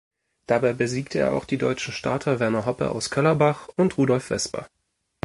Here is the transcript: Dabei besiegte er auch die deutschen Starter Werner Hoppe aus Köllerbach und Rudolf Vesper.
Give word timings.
Dabei 0.47 0.73
besiegte 0.73 1.19
er 1.19 1.33
auch 1.33 1.45
die 1.45 1.57
deutschen 1.59 1.93
Starter 1.93 2.39
Werner 2.39 2.65
Hoppe 2.65 2.89
aus 2.89 3.11
Köllerbach 3.11 3.67
und 3.75 3.99
Rudolf 3.99 4.31
Vesper. 4.31 4.67